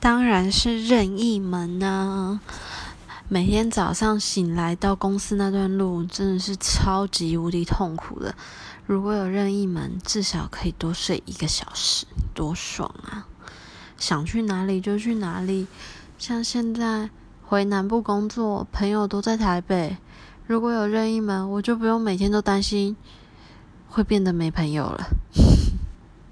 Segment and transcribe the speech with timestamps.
[0.00, 2.40] 当然是任意门啊。
[3.28, 8.34] 每天早上醒来到公司那段路真的是超级无敌痛苦的。
[8.86, 13.28] 如果有任意门至少可以多睡一个小时多爽啊。
[13.98, 15.66] 想去哪里就去哪里。
[16.16, 17.10] 像现在
[17.44, 19.98] 回南部工作朋友都在台北。
[20.46, 22.96] 如果有任意门我就不用每天都担心
[23.88, 25.19] 会变得没朋友了。